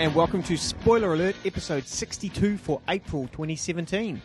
[0.00, 4.22] And welcome to Spoiler Alert, episode 62 for April 2017.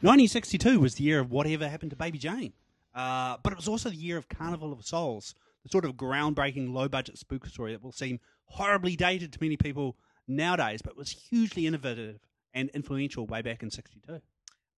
[0.00, 2.54] 1962 was the year of whatever happened to Baby Jane.
[2.94, 6.72] Uh, but it was also the year of Carnival of Souls, the sort of groundbreaking
[6.72, 11.10] low budget spook story that will seem horribly dated to many people nowadays, but was
[11.10, 12.18] hugely innovative
[12.54, 14.22] and influential way back in 62.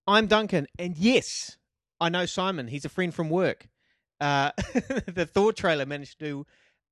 [0.05, 1.55] I'm Duncan, and yes,
[2.01, 2.67] I know Simon.
[2.67, 3.69] He's a friend from work.
[4.19, 4.51] Uh,
[5.07, 6.45] the Thor trailer managed to do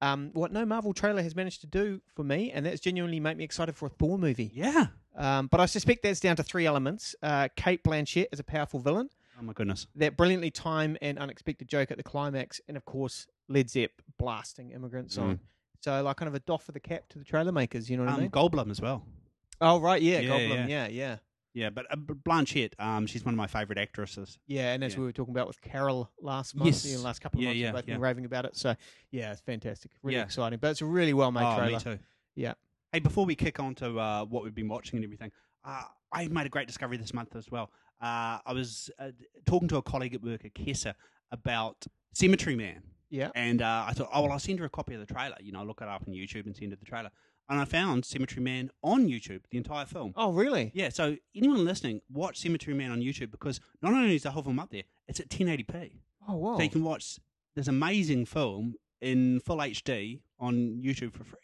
[0.03, 3.38] um, what no Marvel trailer has managed to do for me, and that's genuinely made
[3.38, 4.52] me excited for a Thor movie.
[4.53, 4.88] Yeah.
[5.16, 7.16] Um, but I suspect that's down to three elements.
[7.21, 9.86] Uh, Cate Blanchett is a powerful villain, Oh my goodness.
[9.95, 14.72] that brilliantly timed and unexpected joke at the climax, and of course, Led Zepp blasting
[14.72, 15.39] Immigrant Song.
[15.81, 18.03] So, like, kind of a doff of the cap to the trailer makers, you know
[18.05, 18.30] what I Um, mean?
[18.31, 19.05] Goldblum as well.
[19.61, 20.67] Oh, right, yeah, Yeah, Goldblum, yeah.
[20.67, 21.17] yeah, yeah.
[21.53, 24.39] Yeah, but uh, B- Blanchett, um, she's one of my favourite actresses.
[24.47, 24.99] Yeah, and as Yeah.
[25.01, 26.85] we were talking about with Carol last month, Yes.
[26.95, 28.05] know, last couple of Yeah, months, yeah, we've both been yeah.
[28.07, 28.55] raving about it.
[28.57, 28.75] So,
[29.11, 30.23] yeah, it's fantastic, really Yeah.
[30.23, 30.57] exciting.
[30.59, 31.77] But it's a really well made oh, trailer.
[31.77, 31.99] me too.
[32.35, 32.53] Yeah.
[32.91, 35.31] Hey, before we kick on to uh, what we've been watching and everything,
[35.63, 37.71] uh, I made a great discovery this month as well.
[38.01, 39.11] Uh, I was uh,
[39.45, 40.95] talking to a colleague at work, at Kessa,
[41.31, 42.81] about Cemetery Man.
[43.09, 43.29] Yeah.
[43.35, 45.35] And uh, I thought, oh, well, I'll send her a copy of the trailer.
[45.39, 47.11] You know, look it up on YouTube and send her the trailer.
[47.49, 50.13] And I found Cemetery Man on YouTube, the entire film.
[50.16, 50.72] Oh, really?
[50.73, 54.44] Yeah, so anyone listening, watch Cemetery Man on YouTube because not only is the whole
[54.44, 55.91] film up there, it's at 1080p.
[56.27, 56.55] Oh, wow.
[56.58, 57.19] So you can watch
[57.55, 61.39] this amazing film in full HD on YouTube for free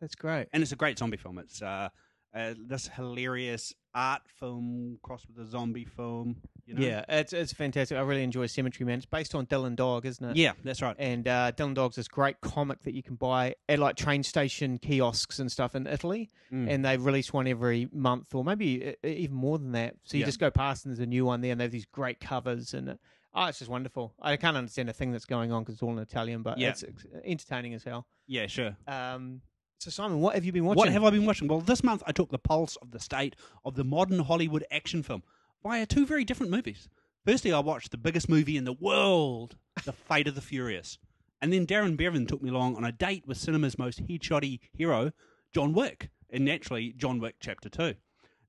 [0.00, 0.48] That's great.
[0.54, 1.38] and it's a great zombie film.
[1.38, 1.90] It's uh,
[2.34, 6.36] uh, this hilarious art film crossed with a zombie film.
[6.66, 6.80] You know?
[6.86, 7.98] Yeah, it's it's fantastic.
[7.98, 8.98] I really enjoy Cemetery Man.
[8.98, 10.36] It's based on Dylan Dog, isn't it?
[10.36, 10.96] yeah, that's right.
[10.98, 14.78] And uh, Dylan Dog's this great comic that you can buy at like train station
[14.78, 16.30] kiosks and stuff in Italy.
[16.52, 16.70] Mm.
[16.70, 19.96] And they release one every month or maybe even more than that.
[20.04, 20.26] So you Yeah.
[20.26, 22.74] just go past and there's a new one there and they have these great covers.
[22.74, 22.96] And
[23.34, 24.14] oh, it's just wonderful.
[24.22, 26.68] I can't understand a thing that's going on because it's all in Italian, but Yeah.
[26.70, 26.84] it's
[27.24, 28.06] entertaining as hell.
[28.28, 28.76] Yeah, sure.
[28.86, 29.40] Um,
[29.82, 30.78] so, Simon, what have you been watching?
[30.78, 31.48] What have I been watching?
[31.48, 33.34] Well, this month I took the pulse of the state
[33.64, 35.24] of the modern Hollywood action film
[35.64, 36.88] via two very different movies.
[37.26, 40.98] Firstly, I watched the biggest movie in the world, The Fate of the Furious.
[41.40, 45.10] And then Darren Bevan took me along on a date with cinema's most headshotty hero,
[45.52, 47.94] John Wick, and naturally, John Wick Chapter 2.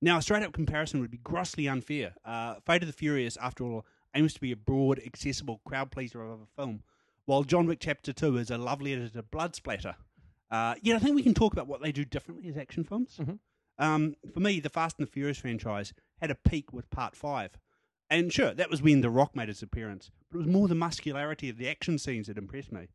[0.01, 2.13] Now, a straight up comparison would be grossly unfair.
[2.23, 6.21] Uh, Fate of the Furious, after all, aims to be a broad, accessible crowd pleaser
[6.21, 6.83] of a film,
[7.25, 9.95] while John Wick Chapter 2 is a lovely edited blood splatter.
[10.53, 13.17] Uh, yeah, I think we can talk about what they do differently as action films.
[13.19, 13.39] Mhm.
[13.79, 17.57] Um, for me, the Fast and the Furious franchise had a peak with Part 5.
[18.07, 20.75] And sure, that was when The Rock made his appearance, but it was more the
[20.75, 22.89] muscularity of the action scenes that impressed me.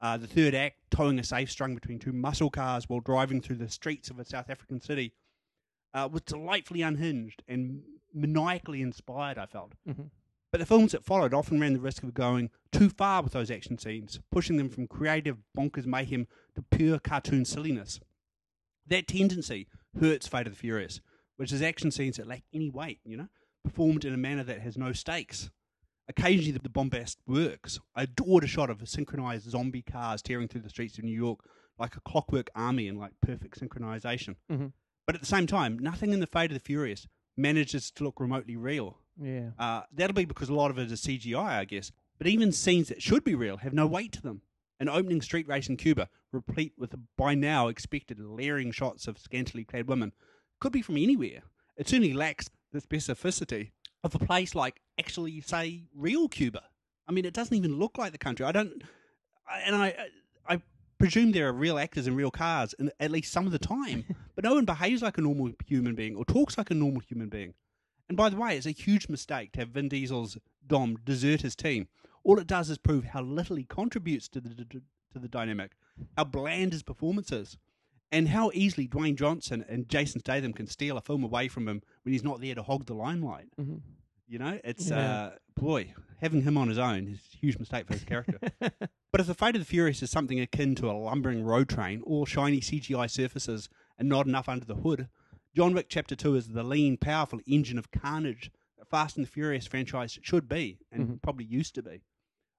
[0.00, 3.56] Uh, the third act, towing a safe strung between two muscle cars while driving through
[3.56, 5.12] the streets of a South African city,
[5.92, 7.84] uh, was delightfully unhinged and
[8.14, 9.74] maniacally inspired, I felt.
[9.86, 10.10] Mhm.
[10.54, 13.50] But the films that followed often ran the risk of going too far with those
[13.50, 17.98] action scenes, pushing them from creative bonkers mayhem to pure cartoon silliness.
[18.86, 19.66] That tendency
[19.98, 21.00] hurts Fate of the Furious,
[21.38, 23.26] which is action scenes that lack any weight, you know,
[23.64, 25.50] performed in a manner that has no stakes.
[26.06, 27.80] Occasionally, the, bombast works.
[27.96, 31.40] I adored a shot of synchronized zombie cars tearing through the streets of New York
[31.80, 34.36] like a clockwork army in like perfect synchronization.
[34.48, 34.68] Mm-hmm.
[35.04, 38.20] But at the same time, nothing in the Fate of the Furious manages to look
[38.20, 39.00] remotely real.
[39.20, 39.50] Yeah.
[39.58, 41.92] Uh, that'll be because a lot of it is CGI, I guess.
[42.18, 44.42] But even scenes that should be real have no weight to them.
[44.80, 49.18] An opening street race in Cuba, replete with the by now expected leering shots of
[49.18, 50.12] scantily clad women,
[50.60, 51.42] could be from anywhere.
[51.76, 53.70] It certainly lacks the specificity
[54.02, 56.62] of a place like actually, say, real Cuba.
[57.08, 58.46] I mean, it doesn't even look like the country.
[58.46, 58.82] I don't,
[59.64, 60.08] and I,
[60.48, 60.60] I
[60.98, 64.04] presume there are real actors in real cars, and at least some of the time.
[64.34, 67.28] but no one behaves like a normal human being or talks like a normal human
[67.28, 67.54] being.
[68.08, 70.36] And by the way, it's a huge mistake to have Vin Diesel's
[70.66, 71.88] Dom desert his team.
[72.22, 74.54] All it does is prove how little he contributes to the
[75.12, 75.72] to the dynamic,
[76.16, 77.56] how bland his performance is,
[78.10, 81.82] and how easily Dwayne Johnson and Jason Statham can steal a film away from him
[82.02, 83.48] when he's not there to hog the limelight.
[83.60, 83.80] Mhm.
[84.26, 84.96] You know, it's Yeah.
[84.96, 88.38] uh, boy having him on his own is a huge mistake for his character.
[89.12, 92.00] But if the fate of the Furious is something akin to a lumbering road train,
[92.00, 95.08] all shiny CGI surfaces and not enough under the hood,
[95.54, 99.30] John Wick Chapter 2 is the lean, powerful engine of carnage that Fast and the
[99.30, 101.22] Furious franchise should be, and Mhm.
[101.22, 102.02] probably used to be.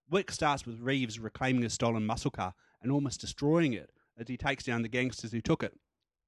[0.10, 4.38] Wick starts with Reeves reclaiming a stolen muscle car and almost destroying it as he
[4.38, 5.78] takes down the gangsters who took it.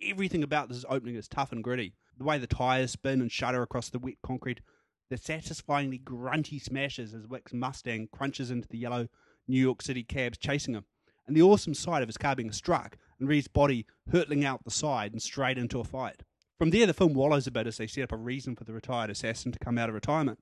[0.01, 3.61] Everything about this opening is tough and gritty, the way the tyres spin and shudder
[3.61, 4.59] across the wet concrete,
[5.07, 9.07] the satisfyingly grunty smashes as Wick's Mustang crunches into the yellow
[9.47, 10.85] New York City cabs chasing him,
[11.25, 14.69] and the awesome sight of his car being struck and Reeves' body hurtling out the
[14.71, 16.23] side and straight into a fight.
[16.57, 18.73] From there, the film wallows a bit as they set up a reason for the
[18.73, 20.39] retired assassin to come out of retirement.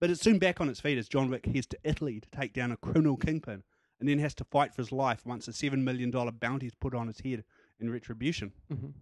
[0.00, 2.52] But it's soon back on its feet as John Wick heads to Italy to take
[2.52, 3.62] down a criminal kingpin
[3.98, 6.94] and then has to fight for his life once a $7 million bounty is put
[6.94, 7.44] on his head
[7.80, 8.52] in retribution.
[8.70, 8.92] Mhm.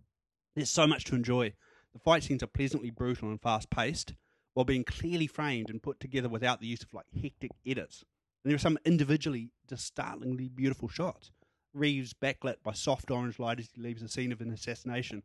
[0.55, 1.55] There's so much to enjoy.
[1.93, 4.15] The fight scenes are pleasantly brutal and fast paced,
[4.53, 8.05] while being clearly framed and put together without the use of like hectic edits.
[8.45, 11.33] And there are some individually just startlingly beautiful shots.
[11.73, 15.25] Reeves backlit by soft orange light as he leaves the scene of an assassination,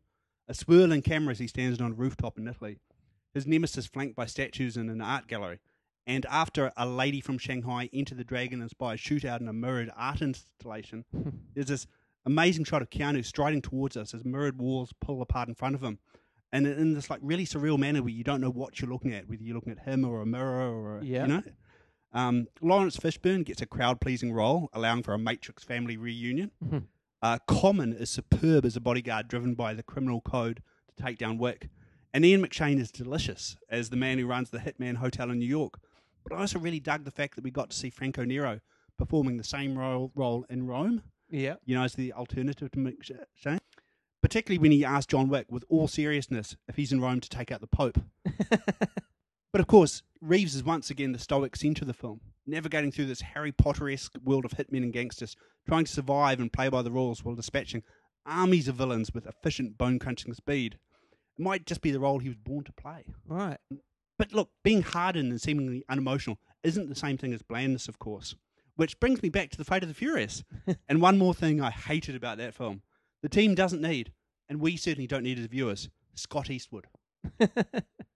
[0.50, 2.76] a swirling camera as he stands on a rooftop in Italy,
[3.32, 5.60] his nemesis flanked by statues in an art gallery,
[6.06, 10.20] and after a lady from Shanghai enter the dragon inspired shootout in a mirrored art
[10.20, 11.04] installation,
[11.54, 11.86] there's this
[12.26, 15.82] amazing shot of Keanu striding towards us as mirrored walls pull apart in front of
[15.82, 15.98] him.
[16.52, 19.28] And in this like really surreal manner where you don't know what you're looking at,
[19.28, 21.22] whether you're looking at him or a mirror or a, Yeah.
[21.22, 21.42] you know.
[22.12, 26.50] Um, Laurence Fishburne gets a crowd pleasing role, allowing for a Matrix family reunion.
[26.64, 26.86] Mhm.
[27.22, 30.62] Uh, Common is superb as a bodyguard driven by the criminal code
[30.96, 31.68] to take down Wick.
[32.12, 35.46] And Ian McShane is delicious as the man who runs the Hitman Hotel in New
[35.46, 35.78] York.
[36.24, 38.60] But I also really dug the fact that we got to see Franco Nero
[38.98, 41.54] performing the same role, role in Rome, Yeah.
[41.64, 43.58] you know, as the alternative to McShane.
[44.22, 47.50] Particularly when he asked John Wick, with all seriousness, if he's in Rome to take
[47.50, 47.98] out the Pope.
[49.52, 53.06] But of course, Reeves is once again the stoic centre of the film, navigating through
[53.06, 55.34] this Harry Potter esque world of hitmen and gangsters,
[55.66, 57.82] trying to survive and play by the rules while dispatching
[58.26, 60.78] armies of villains with efficient, bone crunching speed.
[61.38, 63.06] It might just be the role he was born to play.
[63.26, 63.58] Right.
[64.18, 68.36] But look, being hardened and seemingly unemotional isn't the same thing as blandness, of course.
[68.76, 70.44] Which brings me back to The Fate of the Furious.
[70.88, 72.82] and one more thing I hated about that film
[73.22, 74.12] the team doesn't need,
[74.48, 76.86] and we certainly don't need as viewers, Scott Eastwood.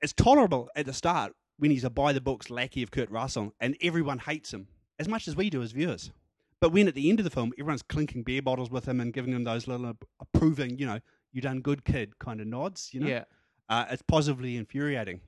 [0.00, 3.52] It's tolerable at the start when he's a by the books lackey of Kurt Russell
[3.60, 4.68] and everyone hates him,
[4.98, 6.12] as much as we do as viewers.
[6.60, 9.12] But when at the end of the film, everyone's clinking beer bottles with him and
[9.12, 11.00] giving him those little approving, you know,
[11.32, 13.24] you done good, kid kind of nods, you know, Yeah.
[13.68, 15.20] uh, it's positively infuriating.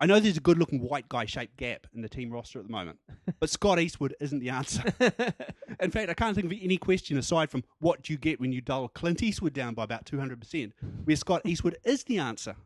[0.00, 2.66] I know there's a good looking white guy shaped gap in the team roster at
[2.66, 2.98] the moment,
[3.40, 4.82] but Scott Eastwood isn't the answer.
[5.80, 8.52] In fact, I can't think of any question aside from what do you get when
[8.52, 10.72] you dull Clint Eastwood down by about 200%,
[11.04, 12.56] where Scott Eastwood is the answer.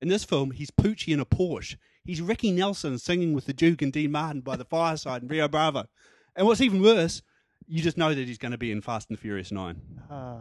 [0.00, 1.76] In this film, he's Poochie in a Porsche.
[2.04, 5.48] He's Ricky Nelson singing with the Duke and Dean Martin by the fireside in Rio
[5.48, 5.86] Bravo.
[6.36, 7.22] And what's even worse,
[7.66, 9.80] you just know that he's going to be in Fast and Furious 9.
[10.10, 10.38] Ah.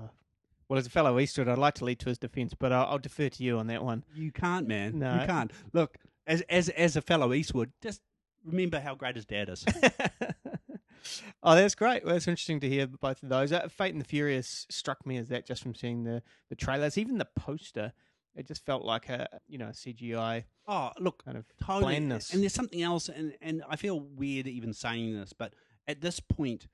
[0.68, 3.00] well, as a fellow Eastwood, I'd like to lead to his defence, but I'll, I'll
[3.00, 4.04] defer to you on that one.
[4.13, 5.00] You can't, man.
[5.00, 5.22] No.
[5.22, 5.52] You can't.
[5.74, 5.98] Look,
[6.28, 8.02] as, as, as a fellow Eastwood, just
[8.44, 9.66] remember how great his dad is.
[11.44, 12.06] oh, that's great.
[12.06, 13.52] Well, it's interesting to hear both of those.
[13.52, 16.98] Uh, Fate and the Furious struck me as that just from seeing the, the trailers,
[16.98, 17.94] even the poster.
[18.35, 21.93] It just felt like a you know a CGI oh, look, kind of totally.
[21.93, 22.33] blandness.
[22.33, 25.53] And there's something else, and, and I feel weird even saying this, but
[25.87, 26.67] at this point,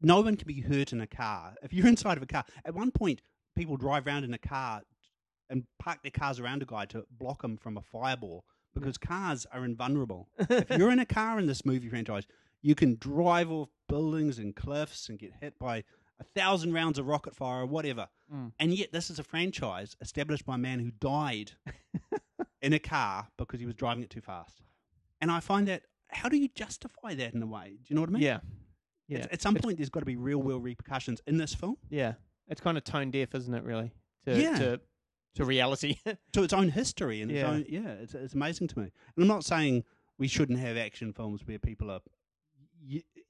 [0.00, 1.54] no one can be hurt in a car.
[1.62, 3.22] If you're inside of a car, at one point,
[3.54, 4.82] people drive around in a car
[5.48, 8.44] and park their cars around a guy to block him from a fireball
[8.74, 10.28] because cars are invulnerable.
[10.38, 12.26] if you're in a car in this movie franchise,
[12.62, 15.84] you can drive off buildings and cliffs and get hit by
[16.20, 18.08] a thousand rounds of rocket fire or whatever.
[18.32, 18.52] Mm.
[18.58, 21.52] And yet, this is a franchise established by a man who died
[22.62, 24.62] in a car because he was driving it too fast.
[25.20, 27.78] And I find that, how do you justify that in a way?
[27.78, 28.22] Do you know what I mean?
[28.22, 28.38] yeah,
[29.08, 31.54] yeah, At, at some It's- point, there's got to be real world repercussions in this
[31.54, 32.14] film yeah.
[32.48, 33.64] It's kind of tone deaf, isn't it?
[33.64, 33.92] Really,
[34.24, 34.56] to Yeah.
[34.58, 34.80] to,
[35.34, 35.98] to reality.
[36.32, 37.50] to its own history and its Yeah.
[37.50, 37.64] own.
[37.68, 38.84] Yeah, it's, it's amazing to me.
[38.84, 39.82] And I'm not saying
[40.16, 42.00] we shouldn't have action films where people are
[42.88, 43.22] y- y-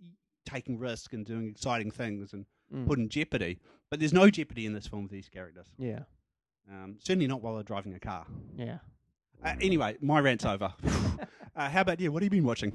[0.44, 2.86] taking risk and doing exciting things and Mm.
[2.86, 3.58] put in jeopardy.
[3.90, 5.66] But there's no jeopardy in this film with these characters.
[5.78, 6.00] yeah,
[6.70, 8.26] Um, certainly not while they're driving a car.
[8.56, 8.78] yeah.
[9.44, 10.72] Uh, anyway, my rant's over.
[11.56, 12.10] uh, how about you?
[12.10, 12.72] What have you been watching?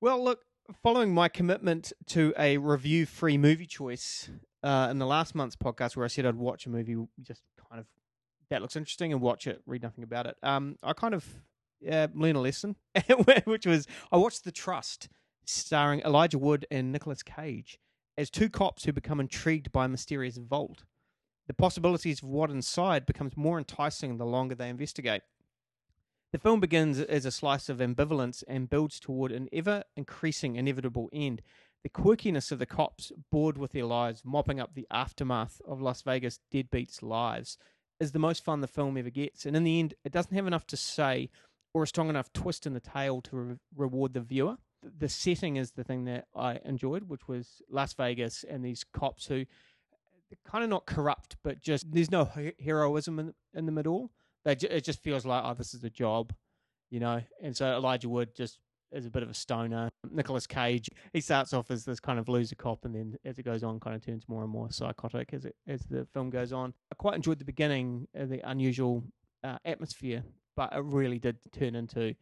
[0.00, 0.40] Well, look,
[0.82, 4.30] following my commitment to a review free movie choice
[4.62, 7.80] uh, in the last month's podcast, where I said I'd watch a movie just kind
[7.80, 7.86] of
[8.50, 11.26] that looks interesting and watch it, read nothing about it, um, I kind of
[11.90, 12.76] uh, learned a lesson,
[13.44, 15.08] which was I watched The Trust,
[15.46, 17.78] starring Elijah Wood and Nicolas Cage,
[18.16, 20.84] as two cops who become intrigued by a mysterious vault.
[21.46, 25.22] The possibilities of what inside becomes more enticing the longer they investigate.
[26.32, 31.08] The film begins as a slice of ambivalence and builds toward an ever increasing inevitable
[31.12, 31.42] end.
[31.82, 36.02] The quirkiness of the cops, bored with their lives, mopping up the aftermath of Las
[36.02, 37.58] Vegas deadbeats' lives,
[38.00, 39.46] is the most fun the film ever gets.
[39.46, 41.30] And in the end, it doesn't have enough to say
[41.74, 44.56] or a strong enough twist in the tale to re- reward the viewer.
[44.84, 48.84] Th- The setting is the thing that I enjoyed, which was Las Vegas and these
[48.84, 49.44] cops who
[50.46, 54.10] kind of not corrupt, but just there's no he- heroism in, in them at all.
[54.44, 56.32] They ju- it just feels like oh, this is a job,
[56.90, 57.22] you know.
[57.42, 58.58] And so Elijah Wood just
[58.92, 59.88] is a bit of a stoner.
[60.10, 63.44] Nicolas Cage, he starts off as this kind of loser cop, and then as it
[63.44, 66.52] goes on, kind of turns more and more psychotic as it as the film goes
[66.52, 66.74] on.
[66.92, 69.02] I quite enjoyed the beginning, uh, the unusual
[69.42, 70.22] uh, atmosphere,
[70.56, 72.14] but it really did turn into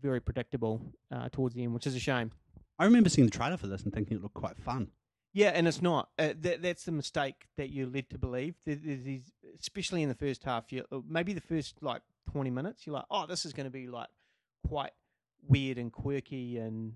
[0.00, 0.80] very predictable
[1.12, 2.30] uh, towards the end, which is a shame.
[2.78, 4.88] I remember seeing the trailer for this and thinking it looked quite fun.
[5.32, 6.08] Yeah, and it's not.
[6.18, 8.54] Uh, that, that's the mistake that you're led to believe.
[8.64, 12.00] There, there's these, especially in the first half, you maybe the first like
[12.32, 14.08] 20 minutes, you're like, oh, this is going to be like
[14.66, 14.92] quite
[15.46, 16.94] weird and quirky, and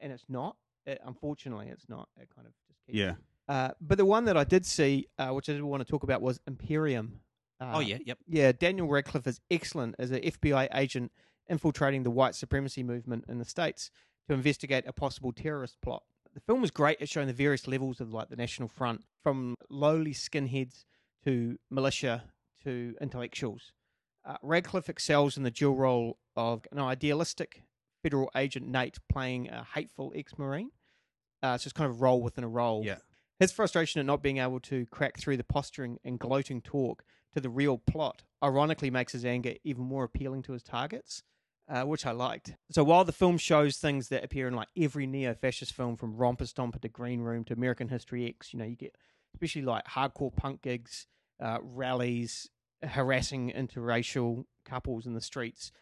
[0.00, 0.56] and it's not.
[0.86, 2.08] It, unfortunately, it's not.
[2.20, 2.98] It kind of just keeps.
[2.98, 3.14] Yeah.
[3.48, 6.02] Uh, but the one that I did see, uh, which I did want to talk
[6.02, 7.20] about, was Imperium.
[7.60, 7.98] Uh, oh yeah.
[8.04, 8.18] Yep.
[8.26, 11.12] yeah, Daniel Radcliffe is excellent as an FBI agent
[11.48, 13.90] infiltrating the white supremacy movement in the States
[14.26, 16.02] to investigate a possible terrorist plot.
[16.34, 19.54] The film was great at showing the various levels of like the National Front, from
[19.70, 20.84] lowly skinheads
[21.24, 22.24] to militia
[22.64, 23.72] to intellectuals.
[24.24, 27.64] Uh, Radcliffe excels in the dual role of an idealistic
[28.02, 30.70] federal agent Nate playing a hateful ex-marine.
[31.42, 32.84] Uh, it's just kind of a role within a role.
[32.84, 32.98] Yeah.
[33.40, 37.40] His frustration at not being able to crack through the posturing and gloating talk to
[37.40, 41.22] the real plot ironically makes his anger even more appealing to his targets,
[41.68, 42.54] uh, which I liked.
[42.70, 46.44] So while the film shows things that appear in like every neo-fascist film, from Romper
[46.44, 48.96] Stomper to Green Room to American History X, you know, you get
[49.34, 51.06] especially like hardcore punk gigs,
[51.40, 52.48] uh, rallies,
[52.82, 55.72] harassing interracial couples in the streets.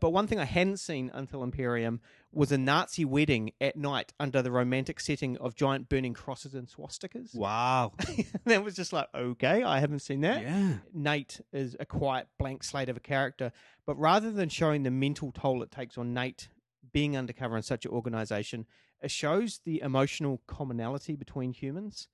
[0.00, 2.00] But, one thing I hadn't seen until Imperium
[2.32, 6.68] was a Nazi wedding at night under the romantic setting of giant burning crosses and
[6.68, 7.34] swastikas.
[7.34, 7.92] Wow.
[8.44, 10.42] that was just like, okay, I haven't seen that.
[10.42, 10.74] yeah.
[10.92, 13.52] Nate is a quiet blank slate of a character,
[13.86, 16.48] but rather than showing the mental toll it takes on Nate
[16.92, 18.66] being undercover in such an organization,
[19.02, 22.08] it shows the emotional commonality between humans,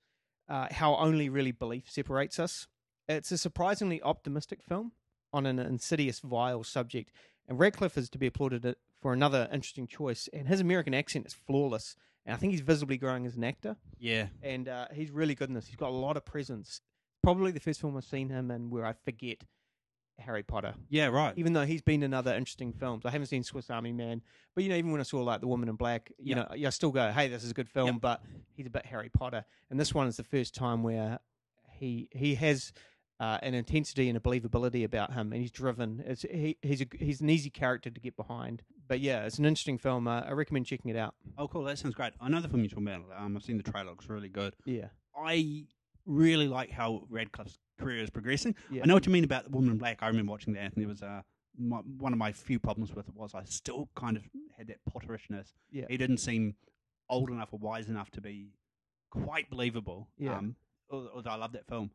[0.49, 2.67] uh, how only really belief separates us.
[3.07, 4.91] It's a surprisingly optimistic film
[5.31, 7.11] on an insidious, vile subject,
[7.47, 10.29] and Radcliffe is to be applauded for another interesting choice.
[10.33, 11.95] And his American accent is flawless,
[12.25, 14.27] and I think he's visibly growing as an actor Yeah.
[14.41, 15.67] and uh, he's really good in this.
[15.67, 16.81] He's got a lot of presence.
[17.21, 19.43] Probably the first film I've seen him in where I forget
[20.19, 21.07] Harry Potter, Yeah.
[21.07, 21.33] Right.
[21.37, 23.03] even though he's been in other interesting films.
[23.05, 24.21] I haven't seen Swiss Army Man,
[24.53, 26.49] but you know, even when I saw like The Woman in Black, you Yep.
[26.59, 28.01] know, I still go, "Hey, this is a good film," Yep.
[28.01, 28.23] but
[28.53, 29.43] he's a bit Harry Potter.
[29.69, 31.19] And this one is the first time where
[31.71, 32.71] he he has.
[33.19, 36.03] Uh, an intensity and a believability about him, and he's driven.
[36.05, 38.63] It's, he, he's a, he's an easy character to get behind.
[38.87, 40.07] But yeah, it's an interesting film.
[40.07, 41.13] Uh, I recommend checking it out.
[41.37, 41.63] Oh, cool.
[41.63, 42.13] That sounds great.
[42.19, 43.05] I know the film you're talking about.
[43.17, 43.87] Um, I've seen the trailer.
[43.87, 44.55] It looks really good.
[44.65, 45.65] Yeah, I
[46.05, 48.55] really like how Radcliffe's career is progressing.
[48.69, 48.81] Yeah.
[48.83, 49.99] I know what you mean about the Woman in Black.
[50.01, 51.21] I remember watching that, and there was uh,
[51.57, 54.23] my, one of my few problems with it was I still kind of
[54.57, 55.53] had that Potterishness.
[55.71, 55.85] Yeah.
[55.87, 56.55] He didn't seem
[57.09, 58.49] old enough or wise enough to be
[59.11, 60.09] quite believable.
[60.17, 60.37] Yeah.
[60.37, 60.55] Um,
[60.89, 61.91] although I love that film.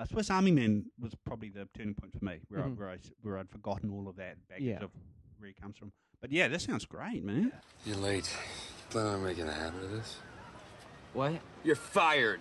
[0.00, 2.64] Uh, Swiss Army Man was probably the turning point for me, where, Mhm.
[2.64, 4.82] I, where, I, s- where I'd forgotten all of that baggage Yeah.
[4.84, 4.90] of
[5.38, 5.92] where he comes from.
[6.22, 7.52] But yeah, this sounds great, man.
[7.84, 8.34] You're late.
[8.88, 10.16] Plan on making a habit of this?
[11.12, 11.40] What?
[11.64, 12.40] You're fired.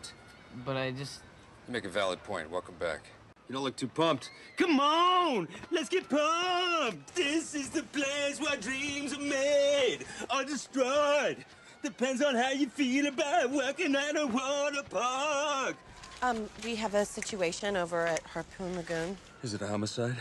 [0.65, 1.21] But I just.
[1.67, 2.49] You make a valid point.
[2.49, 3.01] Welcome back.
[3.49, 4.31] You don't look too pumped.
[4.57, 7.13] Come on, let's get pumped.
[7.15, 11.43] This is the place where dreams are made or destroyed.
[11.83, 15.75] Depends on how you feel about working at a water park.
[16.21, 19.17] Um, we have a situation over at Harpoon Lagoon.
[19.41, 20.17] Is it a homicide?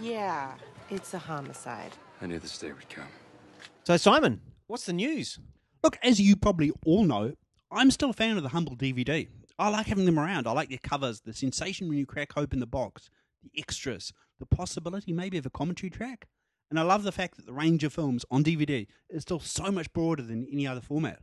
[0.00, 0.54] Yeah,
[0.88, 1.92] it's a homicide.
[2.22, 3.08] I knew this day would come.
[3.84, 5.38] So Simon, what's the news?
[5.82, 7.34] Look, as you probably all know,
[7.70, 9.28] I'm still a fan of the Humble DVD.
[9.58, 10.46] I like having them around.
[10.46, 13.10] I like their covers, the sensation when you crack open the box,
[13.42, 16.28] the extras, the possibility maybe of a commentary track.
[16.70, 19.70] And I love the fact that the range of films on DVD is still so
[19.70, 21.20] much broader than any other format.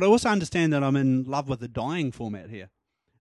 [0.00, 2.70] But I also understand that I'm in love with the dying format here.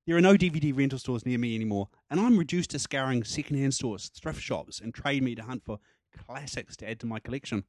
[0.07, 3.73] There are no DVD rental stores near me anymore, and I'm reduced to scouring secondhand
[3.73, 5.79] stores, thrift shops, and trade me to hunt for
[6.25, 7.65] classics to add to my collection.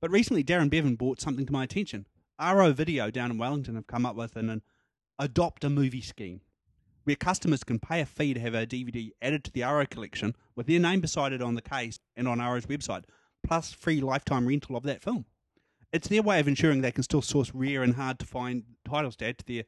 [0.00, 2.06] But recently, Darren Bevan brought something to my attention.
[2.40, 4.62] Aro Video down in Wellington have come up with an, an
[5.18, 6.40] adopt a movie scheme
[7.02, 10.36] where customers can pay a fee to have a DVD added to the Aro collection
[10.54, 13.02] with their name beside it on the case and on Aro's website,
[13.44, 15.24] plus free lifetime rental of that film.
[15.94, 19.14] It's their way of ensuring they can still source rare and hard to find titles
[19.16, 19.62] to add to their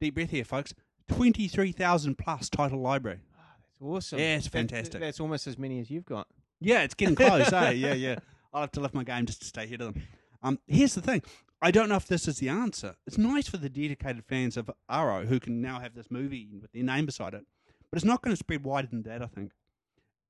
[0.00, 0.72] deep breath here, folks.
[1.08, 3.18] 23,000 plus title library.
[3.58, 4.18] that's awesome.
[4.20, 5.00] Yeah, it's That- fantastic.
[5.00, 6.28] that's almost as many as you've got.
[6.60, 7.70] Yeah, it's getting close, eh?
[7.72, 8.16] Yeah, yeah.
[8.52, 10.02] I'll have to lift my game just to stay ahead of them.
[10.42, 11.22] Um, here's the thing.
[11.60, 12.94] I don't know if this is the answer.
[13.06, 16.70] It's nice for the dedicated fans of Aro who can now have this movie with
[16.72, 17.44] their name beside it,
[17.90, 19.22] but it's not going to spread wider than that.
[19.22, 19.50] I think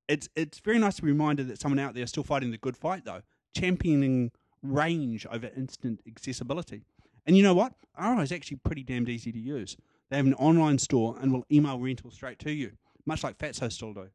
[0.09, 2.57] it's it's very nice to be reminded that someone out there is still fighting the
[2.59, 3.23] good fight, though,
[3.57, 4.31] championing
[4.65, 6.83] range over instant accessibility.
[7.27, 7.75] And you know what?
[8.01, 9.77] Aro is actually pretty damned easy to use.
[10.11, 12.73] They have an online store and will email rental straight to you,
[13.07, 14.09] much like Fatso still do.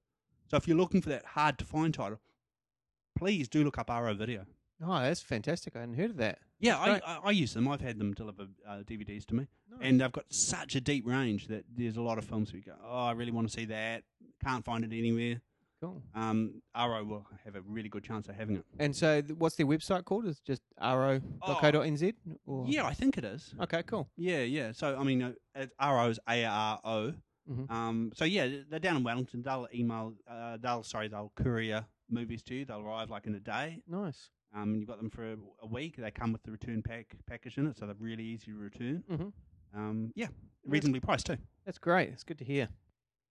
[0.47, 2.19] So if you're looking for that hard to find title,
[3.17, 4.45] please do look up Aro Video.
[4.81, 5.75] Oh, that's fantastic.
[5.75, 6.39] I hadn't heard of that.
[6.59, 7.67] Yeah, I, I, I use them.
[7.67, 9.79] I've had them deliver uh, DVDs to me, Nice.
[9.81, 12.65] and they've got such a deep range that there's a lot of films where you
[12.65, 14.03] go, oh, I really want to see that.
[14.43, 15.41] Can't find it anywhere.
[15.81, 16.01] Cool.
[16.13, 18.65] Um, Aro will have a really good chance of having it.
[18.79, 20.25] And so, th- what's their website called?
[20.25, 22.13] Is it just ro.co.nz?
[22.45, 22.65] Or?
[22.67, 23.53] Yeah, I think it is.
[23.61, 24.09] Okay, cool.
[24.17, 24.71] Yeah, yeah.
[24.73, 25.21] So I mean,
[25.55, 27.13] uh, Aro's A R O.
[27.49, 27.71] Mhm.
[27.71, 29.41] Um, so yeah, they're down in Wellington.
[29.41, 30.13] They'll email.
[30.29, 32.65] Uh, they'll sorry, they'll courier movies to you.
[32.65, 33.81] They'll arrive like in a day.
[33.87, 34.29] Nice.
[34.53, 35.95] Um, you've got them for a, a week.
[35.97, 39.03] They come with the return pack package in it, so they're really easy to return.
[39.09, 39.31] Mhm.
[39.75, 40.27] Um, yeah,
[40.65, 41.37] reasonably priced too.
[41.65, 42.09] That's great.
[42.09, 42.67] It's good to hear.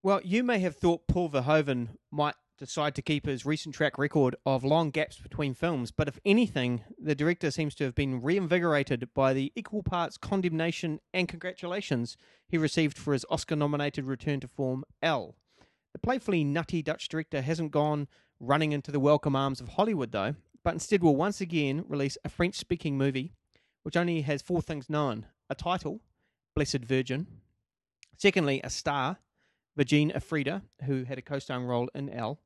[0.01, 4.33] Well, you may have thought Paul Verhoeven might decide to keep his recent track record
[4.45, 9.09] of long gaps between films, but if anything, the director seems to have been reinvigorated
[9.13, 12.15] by the equal parts condemnation and congratulations
[12.47, 15.35] he received for his Oscar nominated return to form Elle.
[15.91, 18.07] The playfully nutty Dutch director hasn't gone
[18.39, 22.29] running into the welcome arms of Hollywood, though, but instead will once again release a
[22.29, 23.33] French speaking movie
[23.83, 25.99] which only has four things known a title,
[26.55, 27.27] Blessed Virgin,
[28.15, 29.17] secondly, a star,
[29.79, 32.37] Virginie Efira, who had a co starring role in Elle,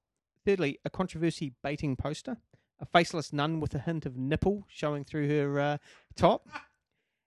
[0.45, 2.37] thirdly, a controversy baiting poster,
[2.79, 5.77] a faceless nun with a hint of nipple showing through her uh,
[6.15, 6.47] top.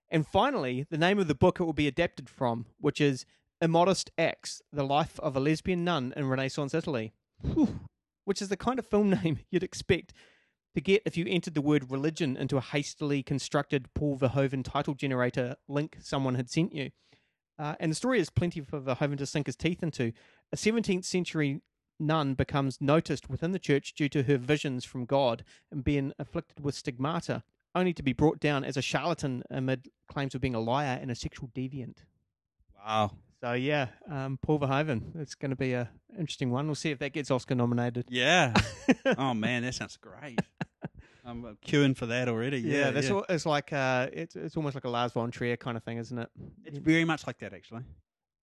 [0.09, 3.25] And finally, the name of the book it will be adapted from, which is
[3.61, 7.11] Immodest Acts The Life of a Lesbian Nun in Renaissance Italy.
[7.41, 7.81] Whew.
[8.23, 10.13] Which is the kind of film name you'd expect
[10.73, 14.93] to get if you entered the word religion into a hastily constructed Paul Verhoeven title
[14.93, 16.91] generator link someone had sent you.
[17.59, 20.13] Uh, and the story is plenty for Verhoeven to sink his teeth into.
[20.51, 21.61] A 17th century
[21.99, 26.63] nun becomes noticed within the church due to her visions from God and being afflicted
[26.63, 30.59] with stigmata, only to be brought down as a charlatan amid claims of being a
[30.59, 31.97] liar and a sexual deviant.
[32.85, 33.11] Wow.
[33.41, 35.19] So yeah, um, Paul Verhoeven.
[35.19, 36.65] It's going to be a interesting one.
[36.65, 38.05] We'll see if that gets Oscar nominated.
[38.09, 38.53] Yeah.
[39.17, 40.39] oh man, that sounds great.
[41.27, 42.59] I'm uh, queuing for that already.
[42.59, 43.15] Yeah, Yeah, that's yeah.
[43.15, 45.97] All, it's like uh, it's it's almost like a Lars von Trier kind of thing,
[45.97, 46.29] isn't it?
[46.65, 47.81] It's very much like that, actually.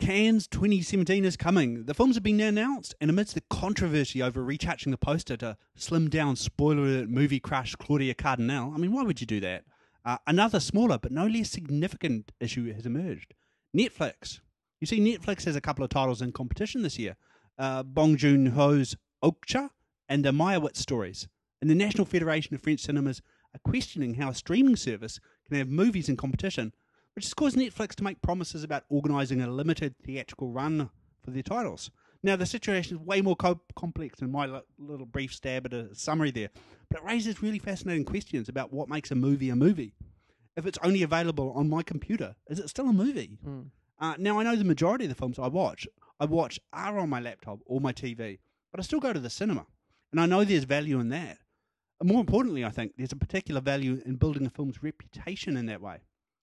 [0.01, 1.87] Cannes 2017 is coming.
[1.87, 6.11] The films have been announced, and amidst the controversy over retouching the poster to slim
[6.11, 9.65] down spoiler alert movie crush Claudia Cardinale, I mean, why would you do that?
[10.05, 13.33] Uh, another smaller but no less significant issue has emerged.
[13.75, 14.41] Netflix.
[14.81, 17.17] You see, Netflix has a couple of titles in competition this year
[17.59, 19.71] uh, Bong Joon Ho's Okja
[20.09, 21.29] and the Meyerowitz stories.
[21.65, 23.23] And the National Federation of French Cinemas
[23.55, 26.75] are questioning how a streaming service can have movies in competition
[27.15, 30.91] which has caused Netflix to make promises about organising a limited theatrical run
[31.25, 31.91] for their titles.
[32.23, 35.73] Now, the situation is way more co- complex than my li- little brief stab at
[35.73, 36.51] a summary there,
[36.91, 39.95] but it raises really fascinating questions about what makes a movie a movie.
[40.59, 43.39] If it's only available on my computer, is it still a movie?
[43.99, 45.89] Uh, now, I know the majority of the films I watch,
[46.21, 48.39] I watch are on my laptop or my TV,
[48.71, 49.65] but I still go to the cinema,
[50.13, 51.39] and I know there's value in that.
[52.05, 55.65] And more importantly, I think there's a particular value in building a film's reputation in
[55.67, 56.01] that way.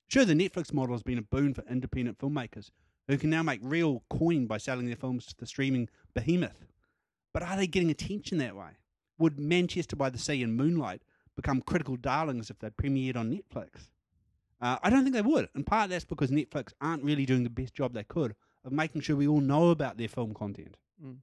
[0.07, 2.71] Sure, the Netflix model has been a boon for independent filmmakers
[3.07, 6.65] who can now make real coin by selling their films to the streaming behemoth.
[7.31, 8.71] But are they getting attention that way?
[9.19, 11.03] Would Manchester by the Sea and Moonlight
[11.35, 13.89] become critical darlings if they premiered on Netflix?
[14.59, 15.47] Uh, I don't think they would.
[15.53, 18.33] And part of that's because Netflix aren't really doing the best job they could
[18.65, 20.75] of making sure we all know about their film content.
[21.05, 21.17] Mm.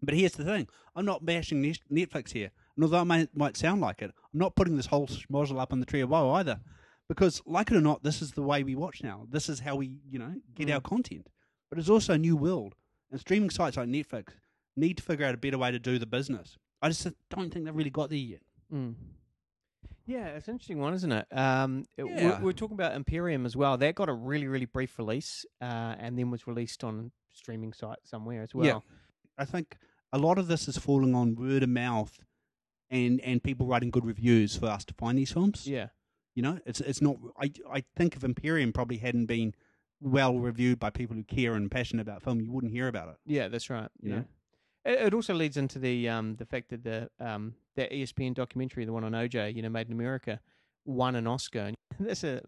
[0.00, 2.50] But here's the thing I'm not bashing Netflix here.
[2.76, 5.72] And although it may, might sound like it, I'm not putting this whole schmozzle up
[5.72, 6.60] on the tree of woe either.
[7.08, 9.26] Because, like it or not, this is the way we watch now.
[9.30, 11.28] This is how we, you know, get our content.
[11.70, 12.74] But it's also a new world.
[13.10, 14.28] And streaming sites like Netflix
[14.76, 16.56] need to figure out a better way to do the business.
[16.82, 18.40] I just don't think they've really got there yet.
[18.72, 18.94] Mm.
[20.06, 21.26] Yeah, it's an interesting one, isn't it?
[21.30, 23.76] Um, it- we're, we're talking about Imperium as well.
[23.78, 27.98] That got a really, really brief release, uh, and then was released on streaming site
[28.04, 28.66] somewhere as well.
[28.66, 28.78] Yeah.
[29.38, 29.76] I think
[30.12, 32.18] a lot of this is falling on word of mouth
[32.94, 35.66] and, and people writing good reviews for us to find these films.
[35.66, 35.88] Yeah.
[36.34, 37.16] You know, it's it's not.
[37.40, 39.54] I I think if Imperium probably hadn't been
[40.00, 43.16] well reviewed by people who care and passionate about film, you wouldn't hear about it.
[43.24, 43.88] Yeah, that's right.
[44.00, 44.16] You yeah.
[44.16, 44.24] know?
[44.84, 48.92] It, also leads into the um the fact that the um that ESPN documentary, the
[48.92, 50.40] one on OJ, you know, made in America,
[50.84, 51.60] won an Oscar.
[51.60, 52.40] And that's a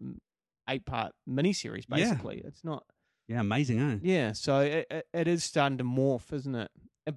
[0.69, 1.97] eight part miniseries, basically.
[1.97, 2.11] Yeah.
[2.11, 2.41] basically.
[2.45, 2.83] It's not.
[3.27, 3.97] Yeah, amazing, eh?
[4.01, 6.71] Yeah, so it, it, is starting to morph, isn't it?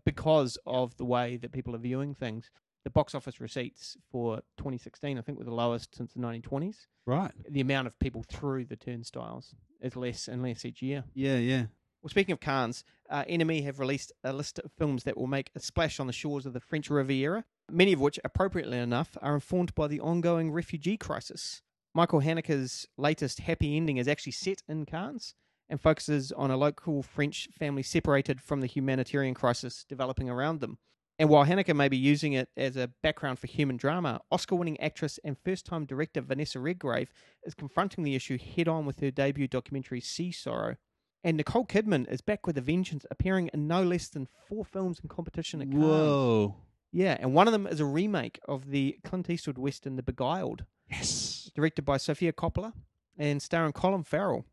[0.04, 2.50] Because of the way that people are viewing things.
[2.84, 6.86] The box office receipts for 2016, I think, were the lowest since the 1920s.
[7.06, 7.32] Right.
[7.48, 11.04] The amount of people through the turnstiles is less and less each year.
[11.14, 11.66] Yeah, yeah.
[12.02, 15.50] Well, speaking of Cannes, uh, NME have released a list of films that will make
[15.54, 19.34] a splash on the shores of the French Riviera, many of which, appropriately enough, are
[19.34, 21.60] informed by the ongoing refugee crisis.
[21.92, 25.34] Michael Haneke's latest Happy Ending is actually set in Cannes
[25.68, 30.78] and focuses on a local French family separated from the humanitarian crisis developing around them.
[31.20, 34.80] And while Haneke may be using it as a background for human drama, Oscar winning
[34.80, 37.12] actress and first time director Vanessa Redgrave
[37.44, 40.76] is confronting the issue head on with her debut documentary Sea Sorrow.
[41.22, 44.98] And Nicole Kidman is back with a vengeance, appearing in no less than four films
[44.98, 45.82] in competition at Cannes.
[45.82, 46.56] Whoa.
[46.90, 50.64] Yeah, and one of them is a remake of the Clint Eastwood western The Beguiled,
[50.90, 51.50] Yes.
[51.54, 52.72] directed by Sofia Coppola
[53.18, 54.46] and starring Colin Farrell,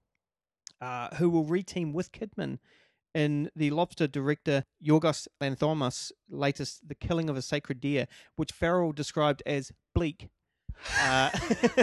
[0.81, 2.59] uh, who will reteam with Kidman
[3.13, 8.91] in the Lobster director Yorgos Lanthimos' latest The Killing of a Sacred Deer, which Farrell
[8.91, 10.29] described as bleak.
[11.01, 11.29] uh,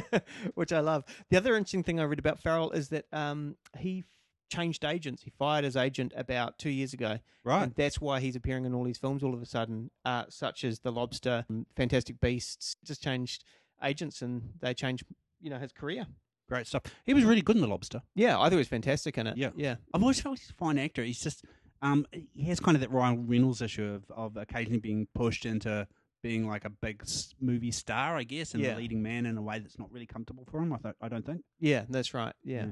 [0.54, 1.04] which I love.
[1.30, 4.04] The other interesting thing I read about Farrell is that um, he f-
[4.50, 5.22] changed agents.
[5.22, 7.64] He fired his agent about two years ago, Right.
[7.64, 10.62] and that's why he's appearing in all these films all of a sudden, uh, such
[10.62, 11.44] as The Lobster,
[11.76, 12.76] Fantastic Beasts.
[12.84, 13.44] Just changed
[13.82, 15.04] agents, and they changed,
[15.40, 16.06] you know, his career.
[16.48, 16.82] Great stuff.
[17.04, 18.02] He was really good in The Lobster.
[18.14, 19.36] Yeah, I thought he was fantastic in it.
[19.36, 19.50] Yeah.
[19.56, 21.02] yeah, I've always felt he's a fine actor.
[21.02, 21.44] He's just
[21.82, 25.86] um, he has kind of that Ryan Reynolds issue of, of occasionally being pushed into
[26.22, 27.02] being like a big
[27.40, 28.72] movie star, I guess, and Yeah.
[28.74, 30.72] the leading man in a way that's not really comfortable for him.
[30.72, 31.42] I, th- I don't think.
[31.60, 31.84] yeah.
[31.88, 32.32] That's right.
[32.42, 32.56] Yeah.
[32.66, 32.70] Yeah.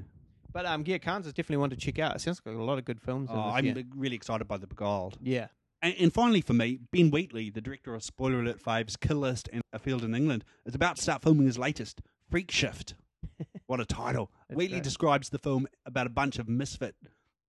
[0.52, 2.14] But um, yeah, Cannes is definitely one to check out.
[2.14, 3.30] It sounds like a lot of good films.
[3.32, 3.84] Oh, I'm year.
[3.96, 5.16] really excited by The Beguiled.
[5.22, 5.48] yeah.
[5.84, 9.48] And, and finally, for me, Ben Wheatley, the director of Spoiler Alert Faves, Kill List,
[9.52, 12.94] and A Field in England, is about to start filming his latest, Freak Shift.
[13.72, 14.30] What a title!
[14.50, 14.82] That's Wheatley great.
[14.82, 16.94] describes the film about a bunch of misfit,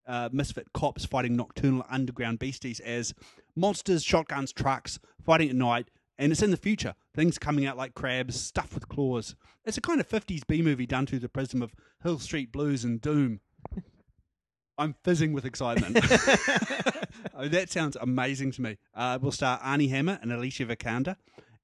[0.07, 3.13] uh, misfit cops fighting nocturnal underground beasties as
[3.57, 6.95] monsters, shotguns, trucks, fighting at night, and it's in the future.
[7.13, 9.36] Things coming out like crabs, stuffed with claws.
[9.65, 12.86] It's a kind of 50s B movie done through the prism of Hill Street Blues
[12.86, 13.41] and Doom.
[14.77, 15.99] I'm fizzing with excitement.
[17.36, 18.77] Oh, that sounds amazing to me.
[18.93, 21.15] Uh, we'll start Armie Hammer and Alicia Vikander.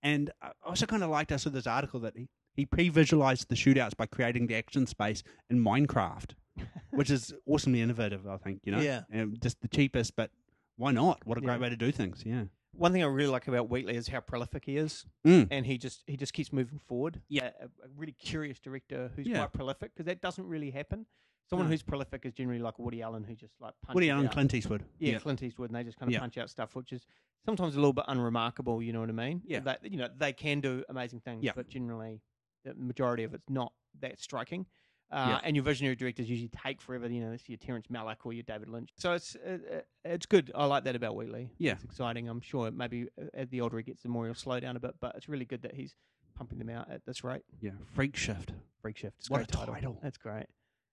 [0.02, 2.28] And I also kind of liked I saw this article that he,
[2.60, 6.32] he pre-visualized the shootouts by creating the action space in Minecraft,
[6.92, 8.80] which is awesomely innovative, I think, you know?
[8.82, 9.04] Yeah.
[9.10, 10.32] And just the cheapest, but
[10.78, 11.26] why not?
[11.26, 11.60] What a great Yeah.
[11.62, 12.44] way to do things, yeah.
[12.74, 15.48] One thing I really like about Wheatley is how prolific he is, Mm.
[15.52, 17.22] and he just he just keeps moving forward.
[17.28, 17.50] Yeah.
[17.60, 19.38] a, a really curious director who's Yeah.
[19.40, 21.06] quite prolific because that doesn't really happen.
[21.50, 21.72] Someone No.
[21.72, 24.32] who's prolific is generally like Woody Allen, who just like punches Woody Allen, out.
[24.34, 24.84] Clint Eastwood.
[25.00, 27.06] yeah, Clint Eastwood, and they just kind of punch out stuff, which is
[27.44, 28.84] sometimes a little bit unremarkable.
[28.84, 29.42] You know what I mean?
[29.46, 29.62] Yeah.
[29.62, 31.54] They, you know, they can do amazing things, Yeah.
[31.56, 32.22] but generally,
[32.64, 34.66] the majority of it's not that striking.
[35.12, 35.40] Uh, Yeah.
[35.44, 37.08] And your visionary directors usually take forever.
[37.10, 38.90] You know, it's your Terrence Malick or your David Lynch.
[38.98, 40.52] So it's uh, uh, it's good.
[40.54, 41.50] I like that about Wheatley.
[41.58, 41.72] Yeah.
[41.74, 42.30] it's exciting.
[42.30, 44.80] I'm sure maybe uh, as the older he gets, the more he'll slow down a
[44.80, 44.96] bit.
[45.00, 45.96] But it's really good that he's
[46.36, 47.42] pumping them out at this rate.
[47.60, 48.54] Yeah, Freak Shift.
[48.82, 49.16] Freak Shift.
[49.20, 49.74] It's What a title.
[49.74, 50.00] title.
[50.04, 50.46] That's great.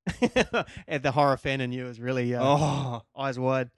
[0.89, 3.71] and the horror fan in you is really uh, Oh, eyes wide.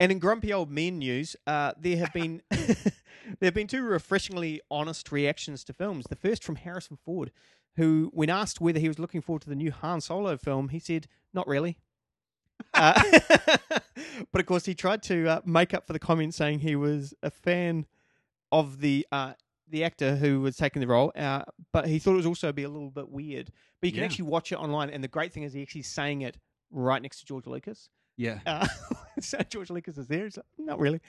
[0.00, 2.42] And in grumpy old men news, uh, there have been
[3.40, 6.06] there have been two refreshingly honest reactions to films.
[6.08, 7.30] The first from Harrison Ford,
[7.76, 10.78] who, when asked whether he was looking forward to the new Han Solo film, he
[10.78, 11.78] said, "Not really."
[12.74, 13.00] uh,
[14.32, 17.14] but of course, he tried to uh, make up for the comment, saying he was
[17.22, 17.86] a fan
[18.52, 19.32] of the uh,
[19.68, 22.62] the actor who was taking the role, uh, but he thought it was also be
[22.64, 23.50] a little bit weird.
[23.80, 24.06] But you can Yeah.
[24.06, 26.38] actually watch it online, and the great thing is he actually saying it
[26.70, 27.88] right next to George Lucas.
[28.16, 28.40] yeah.
[28.46, 28.66] Uh,
[29.20, 30.24] so George Lucas is there.
[30.24, 31.00] He's like, not really.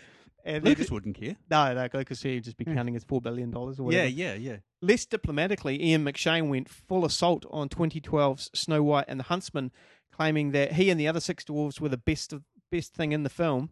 [0.46, 1.36] And they Lucas wouldn't care.
[1.50, 2.76] no, no, Lucas he'd just be Yeah.
[2.76, 4.10] counting his four billion dollars or Yeah, whatever.
[4.10, 4.58] yeah, yeah.
[4.82, 9.72] Less diplomatically, Ian McShane went full assault on 2012's Snow White and the Huntsman,
[10.12, 13.24] claiming that he and the other six dwarves were the best of, best thing in
[13.24, 13.72] the film.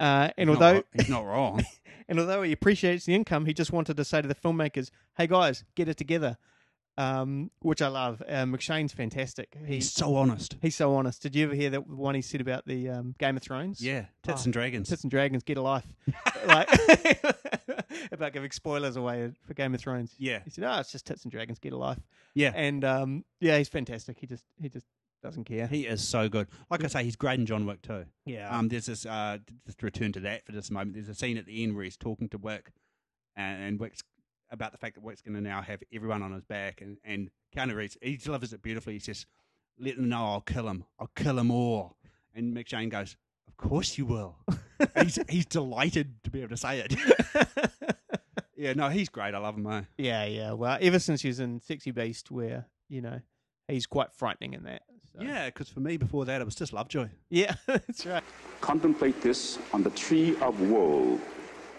[0.00, 1.64] Uh, and He's although wro- he's not wrong.
[2.08, 5.26] and although he appreciates the income, he just wanted to say to the filmmakers, "Hey
[5.26, 6.38] guys, get it together,"
[6.98, 8.22] um, which I love.
[8.28, 9.56] Uh, McShane's fantastic.
[9.60, 10.56] he's He's so honest.
[10.60, 11.22] he's so honest.
[11.22, 13.80] Did you ever hear that one he said about the um, Game of Thrones?
[13.80, 14.88] Yeah, tits Oh, and dragons.
[14.88, 15.86] Tits and Dragons, get a life.
[16.46, 16.68] like
[18.12, 20.14] about giving spoilers away for Game of Thrones.
[20.18, 21.98] Yeah, He said, "Oh, it's just Tits and Dragons, get a life."
[22.34, 22.52] yeah.
[22.54, 24.18] And um, yeah, he's fantastic.
[24.18, 24.86] He just he just
[25.22, 25.66] doesn't care.
[25.68, 26.48] He is so good.
[26.70, 28.04] Like I say, he's great in John Wick too.
[28.26, 28.56] yeah.
[28.56, 29.06] Um, there's this.
[29.06, 30.94] Uh, just to return to that for just a moment.
[30.94, 32.72] There's a scene at the end where he's talking to Wick,
[33.36, 34.02] and, and Wick's
[34.52, 37.30] about the fact that Wick's going to now have everyone on his back, and and
[37.56, 38.92] Keanu Reeves he delivers it beautifully.
[38.92, 39.26] He says,
[39.78, 40.84] "Let them know I'll kill him.
[41.00, 41.96] I'll kill them all."
[42.34, 43.16] And McShane goes,
[43.48, 44.36] "Of course you will."
[45.00, 46.94] He's he's delighted to be able to say it.
[48.56, 49.32] yeah, no, he's great.
[49.32, 49.66] I love him.
[49.68, 49.82] Eh?
[49.96, 50.52] yeah, yeah.
[50.52, 53.20] Well, ever since he was in Sexy Beast, where you know
[53.68, 54.82] he's quite frightening in that.
[55.14, 55.22] So.
[55.22, 57.08] Yeah, because for me before that it was just Lovejoy.
[57.30, 58.24] yeah, that's right.
[58.60, 61.20] Contemplate this on the tree of woe.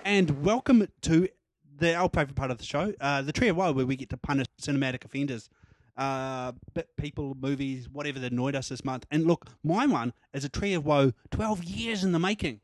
[0.05, 1.27] And welcome to
[1.77, 4.09] the our favourite part of the show, uh, the Tree of Woe, where we get
[4.09, 5.49] to punish cinematic offenders,
[5.97, 9.05] uh, bit people, movies, whatever that annoyed us this month.
[9.11, 12.59] And look, my one is a Tree of Woe, 12 years in the making.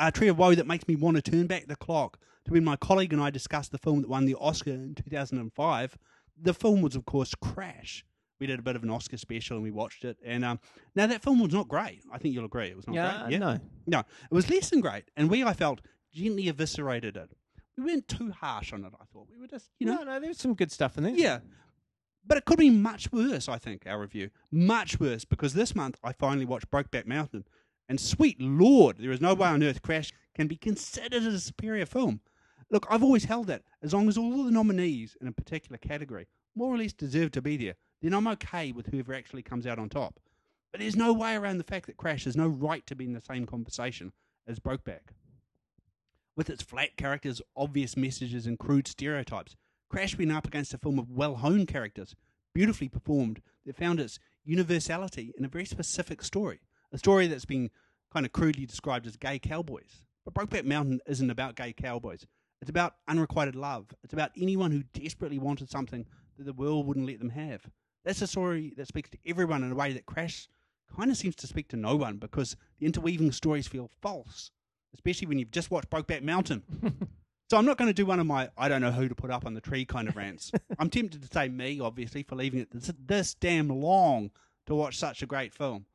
[0.00, 2.64] A Tree of Woe that makes me want to turn back the clock to when
[2.64, 5.96] my colleague and I discussed the film that won the Oscar in 2005.
[6.40, 8.04] The film was, of course, Crash.
[8.40, 10.18] We did a bit of an Oscar special and we watched it.
[10.24, 10.58] And um,
[10.96, 12.02] now that film was not great.
[12.12, 12.66] I think you'll agree.
[12.66, 13.38] It was not Yeah, great.
[13.38, 13.58] no.
[13.86, 15.04] No, it was less than great.
[15.16, 15.80] And we, I felt,
[16.12, 17.30] gently eviscerated it.
[17.76, 18.92] We weren't too harsh on it.
[19.00, 21.14] I thought we were just, you know, no, no, there's some good stuff in there.
[21.14, 21.40] yeah.
[22.26, 23.48] But it could be much worse.
[23.48, 27.44] I think our review much worse because this month I finally watched Brokeback Mountain,
[27.88, 31.84] and sweet lord, there is no way on earth Crash can be considered a superior
[31.84, 32.20] film.
[32.70, 35.76] Look, I've always held that as long as all of the nominees in a particular
[35.76, 39.66] category more or less deserve to be there, then I'm okay with whoever actually comes
[39.66, 40.18] out on top.
[40.72, 43.12] But there's no way around the fact that Crash has no right to be in
[43.12, 44.12] the same conversation
[44.46, 45.12] as Brokeback.
[46.36, 49.54] With its flat characters, obvious messages, and crude stereotypes,
[49.88, 52.16] Crash went up against a film of well honed characters,
[52.52, 56.60] beautifully performed, that found its universality in a very specific story.
[56.92, 57.70] A story that's been
[58.12, 60.02] kind of crudely described as gay cowboys.
[60.24, 62.26] But Brokeback Mountain isn't about gay cowboys.
[62.60, 63.94] It's about unrequited love.
[64.02, 67.68] It's about anyone who desperately wanted something that the world wouldn't let them have.
[68.04, 70.48] That's a story that speaks to everyone in a way that Crash
[70.96, 74.50] kind of seems to speak to no one because the interweaving stories feel false,
[74.94, 76.62] especially when you've just watched Brokeback Mountain.
[77.50, 79.30] so I'm not going to do one of my I don't know who to put
[79.30, 80.52] up on the tree kind of rants.
[80.78, 84.30] I'm tempted to say me, obviously, for leaving it this, this damn long
[84.66, 85.86] to watch such a great film.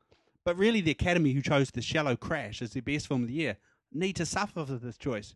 [0.44, 3.34] But really, the Academy who chose The Shallow Crash as their best film of the
[3.34, 3.56] year
[3.92, 5.34] need to suffer for this choice.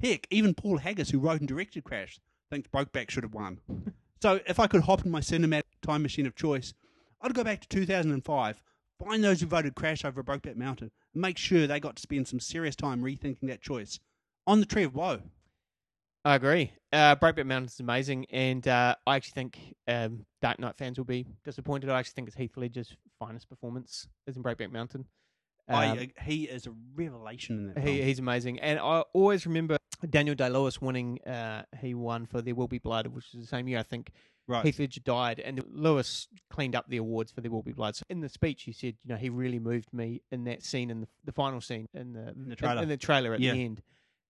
[0.00, 2.18] Heck, even Paul Haggis, who wrote and directed Crash,
[2.50, 3.60] thinks Brokeback should have won.
[4.20, 6.74] so if I could hop in my cinematic time machine of choice,
[7.20, 8.62] I'd go back to 2005,
[9.04, 12.28] find those who voted Crash over Brokeback Mountain, and make sure they got to spend
[12.28, 13.98] some serious time rethinking that choice
[14.46, 15.20] on the Tree of Woe.
[16.24, 16.72] I agree.
[16.92, 21.04] Uh, Brokeback Mountain is amazing, and uh, I actually think um, Dark Knight fans will
[21.04, 21.90] be disappointed.
[21.90, 25.06] I actually think it's Heath Ledger's finest performance is in Brokeback Mountain.
[25.68, 27.96] Um, uh, he is a revelation in that film.
[27.96, 31.20] he's amazing, and I always remember Daniel Day Lewis winning.
[31.24, 34.12] Uh, he won for There Will Be Blood, which is the same year I think
[34.48, 34.64] right.
[34.64, 37.96] Heath Ledger died, and Lewis cleaned up the awards for There Will Be Blood.
[37.96, 40.90] So in the speech, he said, you know, he really moved me in that scene,
[40.90, 42.82] in the, the final scene, in the, the trailer.
[42.82, 43.52] in, the trailer at Yeah.
[43.52, 43.82] the end.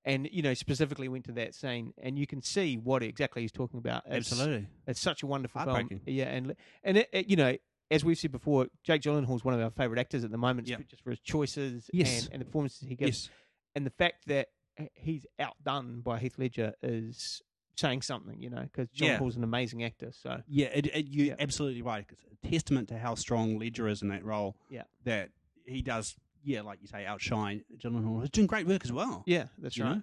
[0.04, 3.52] And you know, specifically went to that scene, and you can see what exactly he's
[3.52, 4.02] talking about.
[4.06, 4.66] It's, Absolutely.
[4.88, 6.00] it's such a wonderful film.
[6.06, 7.56] Yeah, and and it, it- you know,
[7.88, 10.78] as we've said before, Jake Gyllenhaal's one of our favorite actors at the moment, Yeah.
[10.88, 12.24] just for his choices Yes.
[12.24, 13.30] and, and the performances he gives Yes.
[13.76, 14.48] and the fact that
[14.94, 17.40] he's outdone by Heath Ledger is
[17.76, 19.18] saying something, you know, because John Yeah.
[19.18, 20.12] Paul's an amazing actor.
[20.12, 21.36] So Yeah, it, it, you're Yeah.
[21.38, 22.04] absolutely right.
[22.10, 24.56] It's a testament to how strong Ledger is in that role.
[24.70, 24.82] Yeah.
[25.04, 25.30] That
[25.66, 28.20] he does, yeah, like you say, outshine Gyllenhaal.
[28.20, 29.22] He's doing great work as well.
[29.26, 29.96] yeah, that's right.
[29.96, 30.02] know?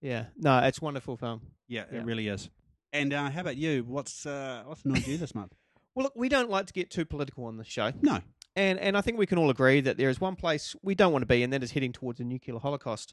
[0.00, 1.42] Yeah, no, it's a wonderful film.
[1.68, 1.98] Yeah, Yeah.
[1.98, 2.48] it really is.
[2.92, 3.84] And uh, how about you?
[3.84, 5.54] What's uh, what's annoyed you this month?
[5.94, 8.20] Well, look, we don't like to get too political on this show, No.
[8.54, 11.12] and and I think we can all agree that there is one place we don't
[11.12, 13.12] want to be, and that is heading towards a nuclear holocaust.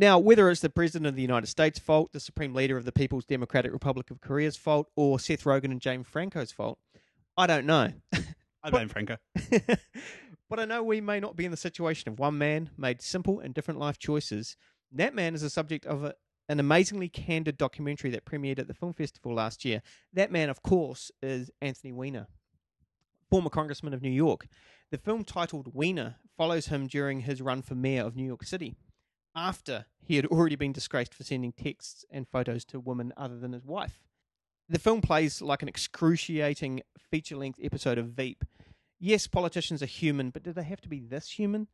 [0.00, 2.92] Now, whether it's the President of the United States' fault, the Supreme Leader of the
[2.92, 6.78] People's Democratic Republic of Korea's fault, or Seth Rogen and James Franco's fault,
[7.36, 7.90] I don't know.
[8.62, 9.16] I blame Franco.
[10.48, 13.40] but I know we may not be in the situation of one man made simple
[13.40, 14.56] and different life choices.
[14.92, 16.14] That man is the subject of a,
[16.48, 19.82] an amazingly candid documentary that premiered at the film festival last year.
[20.12, 22.28] That man, of course, is Anthony Weiner,
[23.28, 24.46] former congressman of New York.
[24.92, 28.76] The film titled Weiner follows him during his run for mayor of New York City,
[29.34, 33.52] after he had already been disgraced for sending texts and photos to women other than
[33.52, 34.00] his wife.
[34.68, 38.44] The film plays like an excruciating feature length episode of Veep.
[39.00, 41.68] Yes, politicians are human, but do they have to be this human?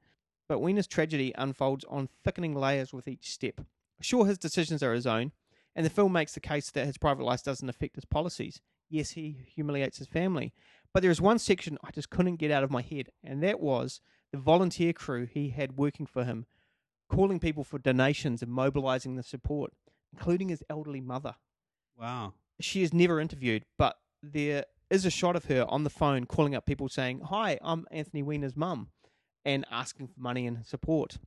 [0.48, 3.62] But Weiner's tragedy unfolds on thickening layers with each step.
[4.00, 5.32] Sure, his decisions are his own,
[5.74, 8.60] and the film makes the case that his private life doesn't affect his policies.
[8.90, 10.52] Yes, he humiliates his family.
[10.92, 13.58] But there is one section I just couldn't get out of my head, and that
[13.58, 16.46] was the volunteer crew he had working for him,
[17.08, 19.72] calling people for donations and mobilizing the support,
[20.12, 21.34] including his elderly mother
[21.98, 22.34] Wow.
[22.60, 26.54] she is never interviewed, but there is a shot of her on the phone calling
[26.54, 28.88] up people saying, Hi, I'm Anthony Weiner's mum,
[29.44, 31.18] and asking for money and support.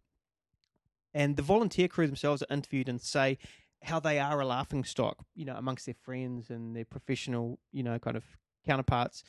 [1.13, 3.37] And the volunteer crew themselves are interviewed and say
[3.83, 7.83] how they are a laughing stock, you know, amongst their friends and their professional, you
[7.83, 8.23] know, kind of
[8.65, 9.23] counterparts.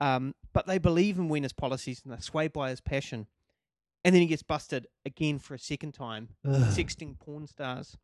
[0.00, 3.26] Um, but they believe in Weiner's policies and they're swayed by his passion.
[4.04, 7.96] And then he gets busted again for a second time, sexting porn stars.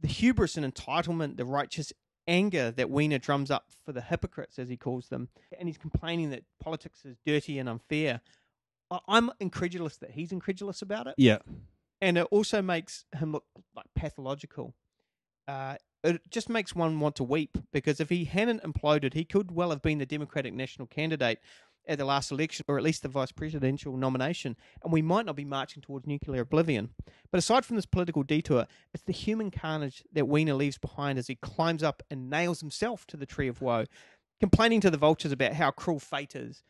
[0.00, 1.92] The hubris and entitlement, the righteous
[2.28, 6.30] anger that Weiner drums up for the hypocrites, as he calls them, and he's complaining
[6.30, 8.20] that politics is dirty and unfair.
[8.90, 11.38] I- I'm incredulous that he's incredulous about it, Yeah.
[12.00, 14.74] and it also makes him look like pathological.
[15.48, 19.50] Uh, it just makes one want to weep because if he hadn't imploded, he could
[19.52, 21.40] well have been the Democratic national candidate
[21.86, 25.36] at the last election, or at least the vice presidential nomination, and we might not
[25.36, 26.90] be marching towards nuclear oblivion.
[27.30, 31.28] But aside from this political detour, it's the human carnage that Weiner leaves behind as
[31.28, 33.86] he climbs up and nails himself to the tree of woe,
[34.40, 36.62] complaining to the vultures about how cruel fate is.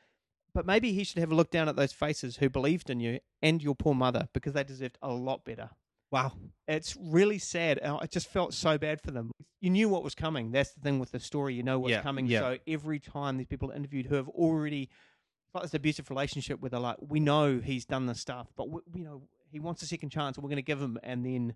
[0.55, 3.21] But maybe he should have a look down at those faces who believed in you
[3.43, 5.71] and your poor mother because they deserved a lot better.
[6.11, 6.33] Wow.
[6.69, 7.79] It's really sad.
[7.79, 9.31] and I just felt so bad for them.
[9.61, 10.53] You knew what was coming.
[10.53, 11.55] That's the thing with the story.
[11.55, 12.27] You know what's Yeah, coming.
[12.27, 12.41] yeah.
[12.41, 16.61] So every time these people are interviewed who have already it's like this abusive relationship
[16.61, 19.81] where they're like, we know he's done this stuff, but we, you know he wants
[19.83, 21.55] a second chance, and we're going to give him, and then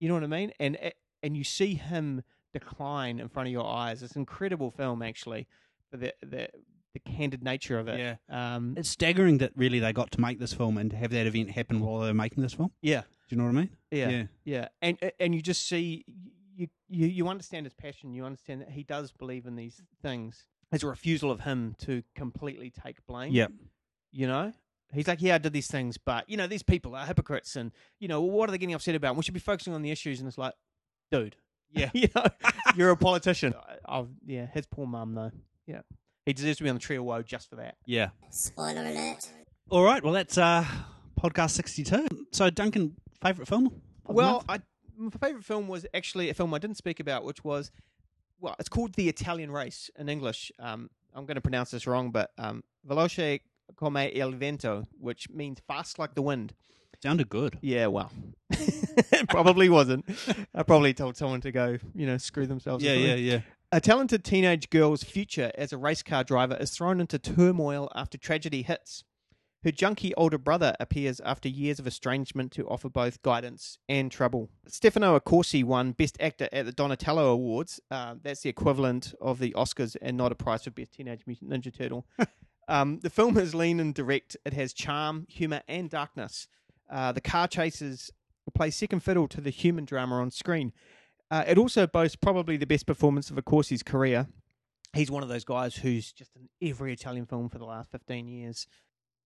[0.00, 0.52] you know what I mean.
[0.60, 0.76] And
[1.22, 4.02] and you see him decline in front of your eyes.
[4.02, 5.46] It's an incredible film, actually,
[5.90, 6.48] for the the,
[6.94, 7.98] the candid nature of it.
[7.98, 8.16] Yeah.
[8.56, 11.26] Um, It's staggering that really they got to make this film and to have that
[11.26, 12.72] event happen while they were making this film.
[12.82, 13.02] yeah.
[13.28, 13.70] Do you know what I mean?
[13.90, 14.24] Yeah, Yeah.
[14.44, 16.04] yeah, and and you just see
[16.54, 18.12] you you you understand his passion.
[18.14, 20.46] You understand that he does believe in these things.
[20.72, 23.32] It's a refusal of him to completely take blame.
[23.32, 23.52] Yep.
[24.12, 24.52] you know,
[24.92, 27.72] he's like, yeah, I did these things, but you know, these people are hypocrites, and
[28.00, 29.16] you know, what are they getting upset about?
[29.16, 30.54] We should be focusing on the issues, and it's like,
[31.10, 31.36] dude,
[31.70, 31.90] Yeah.
[31.94, 32.24] you know,
[32.76, 33.54] you're a politician.
[33.86, 35.32] I, I, yeah, his poor mum though.
[35.66, 35.80] Yeah,
[36.24, 37.76] he deserves to be on the tree of woe just for that.
[37.86, 38.10] Yeah.
[38.30, 39.28] Spoiler alert.
[39.68, 40.02] All right.
[40.02, 40.64] Well, that's uh,
[41.20, 42.06] podcast 62.
[42.32, 43.82] So, Duncan, favourite film?
[44.06, 44.44] Well.
[44.48, 44.60] I,
[44.98, 47.70] my favorite film was actually a film I didn't speak about, which was
[48.40, 50.52] well, it's called The Italian Race in English.
[50.58, 53.40] Um, I'm going to pronounce this wrong, but um, Veloce
[53.78, 56.54] come il vento, which means fast like the wind.
[57.02, 57.58] sounded good.
[57.62, 58.12] Yeah, well,
[58.50, 60.04] it probably wasn't.
[60.54, 62.84] I probably told someone to go, you know, screw themselves.
[62.84, 63.40] Yeah, yeah, yeah.
[63.72, 68.16] A talented teenage girl's future as a race car driver is thrown into turmoil after
[68.16, 69.02] tragedy hits.
[69.66, 74.48] Her junky older brother appears after years of estrangement to offer both guidance and trouble.
[74.68, 77.80] Stefano Accorsi won Best Actor at the Donatello Awards.
[77.90, 81.50] Uh, that's the equivalent of the Oscars and not a prize for Best Teenage Mutant
[81.50, 82.06] Ninja Turtle.
[82.68, 84.36] um, the film is lean and direct.
[84.46, 86.46] It has charm, humour, and darkness.
[86.88, 88.12] Uh, the car chases
[88.54, 90.72] play second fiddle to the human drama on screen.
[91.28, 94.28] Uh, it also boasts probably the best performance of Accorsi's career.
[94.94, 98.28] He's one of those guys who's just in every Italian film for the last 15
[98.28, 98.68] years,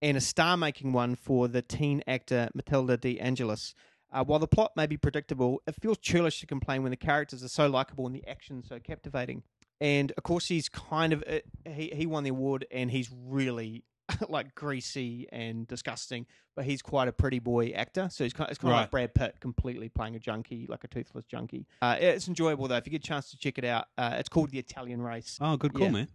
[0.02, 3.74] and a star making one for the teen actor Matilda De Angelis.
[4.12, 7.44] Uh, while the plot may be predictable, it feels churlish to complain when the characters
[7.44, 9.42] are so likable and the action so captivating.
[9.80, 11.38] And of course, he's kind of uh,
[11.70, 13.84] he he won the award, and he's really
[14.28, 18.08] like greasy and disgusting, but he's quite a pretty boy actor.
[18.10, 18.80] So he's kind, it's kind of Right.
[18.82, 21.66] like Brad Pitt, completely playing a junkie, like a toothless junkie.
[21.80, 22.76] Uh, it's enjoyable though.
[22.76, 25.38] If you get a chance to check it out, uh, it's called The Italian Race.
[25.40, 25.92] Oh, good call, Yeah.
[25.92, 26.08] man.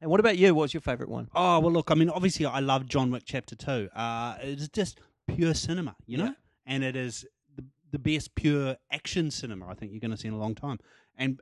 [0.00, 0.54] And what about you?
[0.54, 1.28] What's your favorite one?
[1.34, 1.90] Oh well, look.
[1.90, 3.88] I mean, obviously, I love John Wick Chapter Two.
[3.94, 6.32] Uh, it's just pure cinema, you know, Yeah.
[6.66, 7.24] and it is
[7.56, 10.54] the, the best pure action cinema I think you're going to see in a long
[10.54, 10.78] time.
[11.16, 11.40] And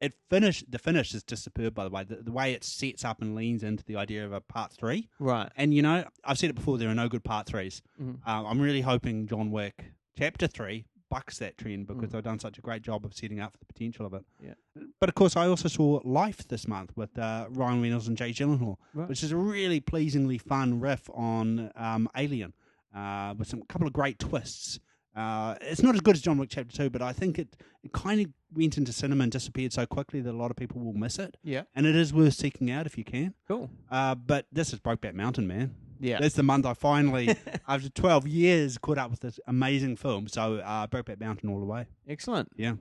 [0.00, 2.04] it finish the finish is just superb, by the way.
[2.04, 5.08] The, the way it sets up and leans into the idea of a part three.
[5.18, 5.50] Right.
[5.56, 6.78] And you know, I've said it before.
[6.78, 8.26] There are no good part 3s Mhm.
[8.26, 11.94] Um, I'm really hoping John Wick Chapter Three bucks that trend Mm.
[11.96, 14.24] because they've done such a great job of setting up for the potential of it.
[14.42, 14.54] Yeah.
[15.00, 18.36] But of course, I also saw Life this month with uh, Ryan Reynolds and Jake
[18.36, 19.08] Gyllenhaal, Right.
[19.08, 22.52] which is a really pleasingly fun riff on um, Alien,
[22.94, 24.80] uh, with some couple of great twists.
[25.16, 27.92] Uh, it's not as good as John Wick Chapter Two, but I think it, it
[27.92, 30.92] kind of went into cinema and disappeared so quickly that a lot of people will
[30.92, 31.36] miss it.
[31.42, 31.62] Yeah.
[31.74, 33.34] And it is worth seeking out if you can.
[33.48, 33.68] Cool.
[33.90, 35.74] Uh, but this is Brokeback Mountain, man.
[36.00, 36.20] Yeah.
[36.20, 37.34] That's the month I finally,
[37.68, 40.28] after 12 years, caught up with this amazing film.
[40.28, 41.86] So, uh, Brokeback Mountain all the way.
[42.08, 42.48] Excellent.
[42.56, 42.74] Yeah.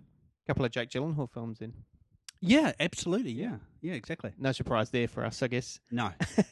[0.47, 1.73] couple of Jake Gyllenhaal films in.
[2.41, 3.31] Yeah, absolutely.
[3.31, 3.55] Yeah.
[3.81, 4.31] Yeah, exactly.
[4.37, 5.79] No surprise there for us, I guess.
[5.91, 6.11] No.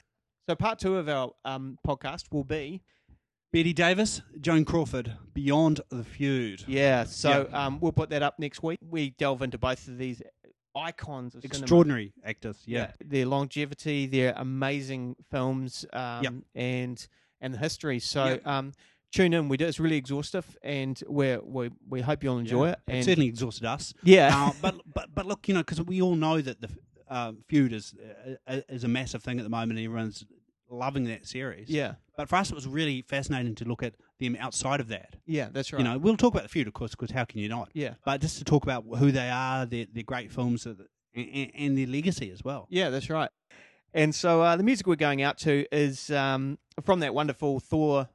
[0.48, 2.84] So part two of our um, podcast will be
[3.52, 6.64] Bette Davis, Joan Crawford, Beyond the Feud.
[6.68, 7.04] yeah.
[7.06, 8.78] So um, we'll put that up next week.
[8.88, 10.22] We delve into both of these
[10.76, 11.60] icons of cinema.
[11.64, 12.58] Extraordinary actors.
[12.66, 12.92] Yeah.
[13.04, 16.34] their longevity, their amazing films, um, Yep.
[16.56, 17.08] and
[17.42, 18.00] and the history.
[18.00, 18.48] So Yep.
[18.48, 18.74] um,
[19.12, 19.50] tune in.
[19.50, 19.66] We do.
[19.66, 22.72] It's really exhaustive, and we we we hope you'll enjoy Yeah.
[22.74, 22.80] it.
[22.88, 23.94] And certainly exhausted us.
[24.04, 24.30] Yeah.
[24.34, 26.70] Uh, but, but, but look, you know, because we all know that the
[27.08, 27.94] uh, feud is,
[28.48, 29.78] uh, is a massive thing at the moment.
[29.78, 30.26] And everyone's
[30.70, 31.70] loving that series.
[31.70, 35.16] yeah, But for us, it was really fascinating to look at them outside of that.
[35.26, 35.80] yeah, that's right.
[35.80, 37.70] You know, we'll talk about the feud, of course, because how can you not?
[37.74, 40.78] yeah, But just to talk about who they are, their, their great films, and,
[41.16, 42.68] and their legacy as well.
[42.70, 43.30] yeah, that's right.
[43.94, 48.10] And so uh, the music we're going out to is um, from that wonderful Thor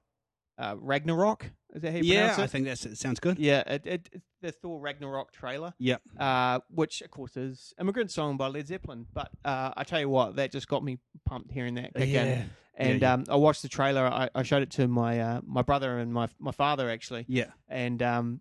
[0.58, 1.50] uh, Ragnarok.
[1.72, 2.42] Is that how you Yeah, pronounce it?
[2.42, 3.38] I think that it sounds good.
[3.38, 5.72] Yeah, it, it, it's the Thor Ragnarok trailer.
[5.78, 6.02] Yep.
[6.18, 9.06] uh, which of course is Immigrant Song by Led Zeppelin.
[9.12, 12.26] But uh, I tell you what, that just got me pumped hearing that again.
[12.26, 12.42] Yeah.
[12.80, 13.12] And yeah.
[13.14, 14.06] Um, I watched the trailer.
[14.06, 17.50] I, I showed it to my uh, my brother and my my father actually, Yeah.
[17.68, 18.40] and um,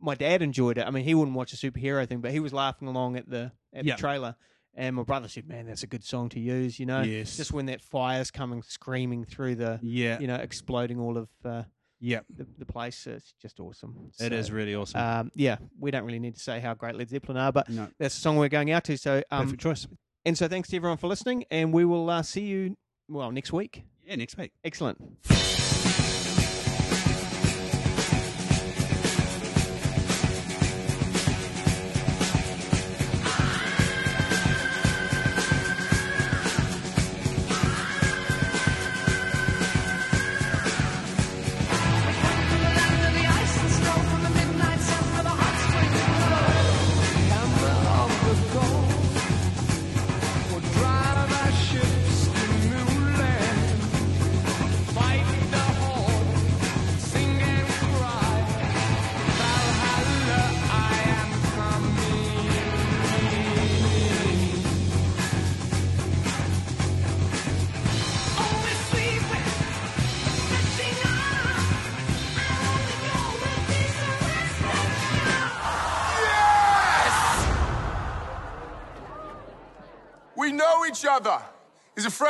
[0.00, 0.86] my dad enjoyed it.
[0.86, 3.52] I mean, he wouldn't watch a superhero thing, but he was laughing along at the
[3.74, 3.96] at Yeah.
[3.96, 4.36] the trailer.
[4.74, 7.36] And my brother said, "Man, that's a good song to use." You know, Yes.
[7.36, 10.20] just when that fire's coming screaming through the, Yeah.
[10.20, 11.64] you know, exploding all of uh,
[11.98, 12.20] Yeah.
[12.32, 13.04] the the place.
[13.08, 13.96] It's just awesome.
[14.20, 15.00] It So, is really awesome.
[15.00, 17.88] Um, yeah, we don't really need to say how great Led Zeppelin are, but no.
[17.98, 18.96] that's the song we're going out to.
[18.96, 19.86] So, um, Perfect choice.
[20.24, 22.76] and so thanks to everyone for listening, and we will uh, see you
[23.10, 23.84] well next week.
[24.04, 24.52] Yeah, next week.
[24.64, 24.98] Excellent.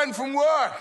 [0.01, 0.79] Friend from work.